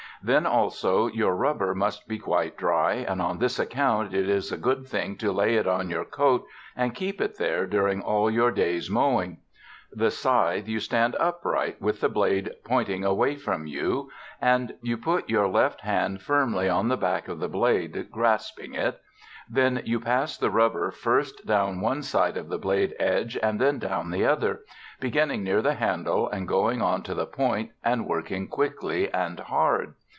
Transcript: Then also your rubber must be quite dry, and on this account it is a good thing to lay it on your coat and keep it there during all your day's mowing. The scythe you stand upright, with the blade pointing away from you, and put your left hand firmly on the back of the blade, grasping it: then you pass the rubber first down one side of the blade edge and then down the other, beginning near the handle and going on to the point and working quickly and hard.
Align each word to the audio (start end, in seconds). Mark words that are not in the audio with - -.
Then 0.23 0.45
also 0.45 1.07
your 1.07 1.35
rubber 1.35 1.73
must 1.73 2.07
be 2.07 2.19
quite 2.19 2.55
dry, 2.55 2.93
and 2.93 3.19
on 3.19 3.39
this 3.39 3.57
account 3.57 4.13
it 4.13 4.29
is 4.29 4.51
a 4.51 4.57
good 4.57 4.85
thing 4.85 5.15
to 5.15 5.31
lay 5.31 5.55
it 5.55 5.65
on 5.65 5.89
your 5.89 6.05
coat 6.05 6.45
and 6.75 6.93
keep 6.93 7.19
it 7.19 7.39
there 7.39 7.65
during 7.65 8.03
all 8.03 8.29
your 8.29 8.51
day's 8.51 8.87
mowing. 8.87 9.39
The 9.91 10.11
scythe 10.11 10.67
you 10.67 10.79
stand 10.79 11.15
upright, 11.19 11.81
with 11.81 12.01
the 12.01 12.07
blade 12.07 12.51
pointing 12.63 13.03
away 13.03 13.35
from 13.35 13.65
you, 13.65 14.11
and 14.39 14.75
put 15.01 15.27
your 15.27 15.47
left 15.47 15.81
hand 15.81 16.21
firmly 16.21 16.69
on 16.69 16.87
the 16.89 16.97
back 16.97 17.27
of 17.27 17.39
the 17.39 17.49
blade, 17.49 18.09
grasping 18.11 18.75
it: 18.75 19.01
then 19.49 19.81
you 19.85 19.99
pass 19.99 20.37
the 20.37 20.51
rubber 20.51 20.91
first 20.91 21.47
down 21.47 21.81
one 21.81 22.03
side 22.03 22.37
of 22.37 22.47
the 22.47 22.59
blade 22.59 22.93
edge 22.99 23.37
and 23.41 23.59
then 23.59 23.79
down 23.79 24.11
the 24.11 24.23
other, 24.23 24.59
beginning 24.99 25.43
near 25.43 25.63
the 25.63 25.73
handle 25.73 26.29
and 26.29 26.47
going 26.47 26.79
on 26.79 27.01
to 27.01 27.15
the 27.15 27.25
point 27.25 27.71
and 27.83 28.05
working 28.07 28.47
quickly 28.47 29.11
and 29.11 29.39
hard. 29.39 29.95